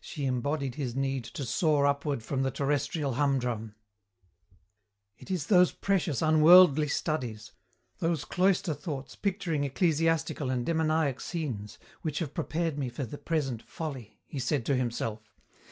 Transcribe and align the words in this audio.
She 0.00 0.24
embodied 0.24 0.74
his 0.74 0.96
need 0.96 1.22
to 1.26 1.44
soar 1.44 1.86
upward 1.86 2.24
from 2.24 2.42
the 2.42 2.50
terrestrial 2.50 3.12
humdrum. 3.14 3.76
"It 5.16 5.30
is 5.30 5.46
those 5.46 5.70
precious 5.70 6.20
unworldly 6.22 6.88
studies, 6.88 7.52
those 8.00 8.24
cloister 8.24 8.74
thoughts 8.74 9.14
picturing 9.14 9.62
ecclesiastical 9.62 10.50
and 10.50 10.66
demoniac 10.66 11.20
scenes, 11.20 11.78
which 12.02 12.18
have 12.18 12.34
prepared 12.34 12.78
me 12.80 12.88
for 12.88 13.04
the 13.04 13.16
present 13.16 13.62
folly," 13.62 14.18
he 14.26 14.40
said 14.40 14.66
to 14.66 14.74
himself. 14.74 15.30